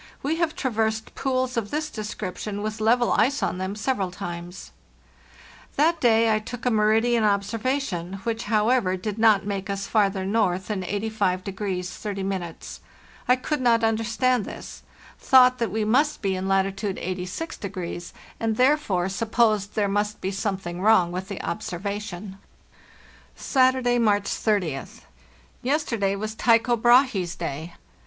We 0.23 0.37
have 0.37 0.55
traversed 0.55 1.13
pools 1.13 1.55
of 1.57 1.69
this 1.69 1.91
description, 1.91 2.63
with 2.63 2.81
level 2.81 3.11
ice 3.13 3.43
on 3.43 3.59
them, 3.59 3.75
several 3.75 4.09
times." 4.09 4.71
That 5.75 6.01
day 6.01 6.33
I 6.33 6.39
took 6.39 6.65
a 6.65 6.71
meridian 6.71 7.23
observation, 7.23 8.13
which, 8.23 8.45
however, 8.45 8.97
did 8.97 9.19
not 9.19 9.45
make 9.45 9.69
us 9.69 9.85
farther 9.85 10.25
north 10.25 10.69
than 10.69 10.81
85° 10.81 11.87
30. 11.87 12.79
I 13.27 13.35
could 13.35 13.61
not 13.61 13.83
understand 13.83 14.43
this; 14.43 14.81
thought 15.19 15.59
that 15.59 15.69
we 15.69 15.85
must 15.85 16.23
be 16.23 16.35
in 16.35 16.47
latitude 16.47 16.95
WE 16.95 16.95
SAY 16.95 16.95
GOODLVE 16.95 16.95
TO 16.95 16.97
THE 16.97 17.01
"FRAM" 17.03 17.15
15 17.57 17.71
Ow 17.71 17.95
86°, 17.97 18.13
and, 18.39 18.57
therefore, 18.57 19.07
supposed 19.07 19.75
there 19.75 19.87
must 19.87 20.19
be 20.19 20.31
something 20.31 20.81
wrong 20.81 21.11
with 21.11 21.27
the 21.27 21.39
observation. 21.43 22.39
"Saturday, 23.35 23.99
March 23.99 24.23
30th. 24.23 25.01
Yesterday 25.61 26.15
was 26.15 26.33
Tycho 26.33 26.75
Brahe's 26.75 27.35
day. 27.35 27.75